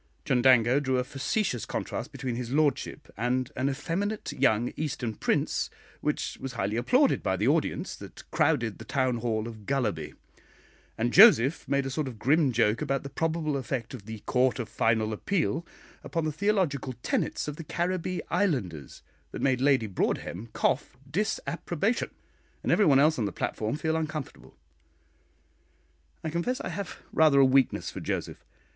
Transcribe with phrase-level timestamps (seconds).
[0.25, 6.39] Chundango drew a facetious contrast between his lordship and an effeminate young Eastern prince, which
[6.41, 10.13] was highly applauded by the audience that crowded the town hall of Gullaby;
[10.97, 14.57] and Joseph made a sort of grim joke about the probable effect of the "Court
[14.57, 15.67] of Final Appeal"
[16.03, 22.09] upon the theological tenets of the Caribbee Islanders, that made Lady Broadhem cough disapprobation,
[22.63, 24.55] and everybody else on the platform feel uncomfortable.
[26.23, 28.43] I confess I have rather a weakness for Joseph.